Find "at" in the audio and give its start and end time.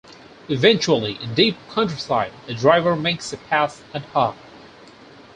3.93-4.01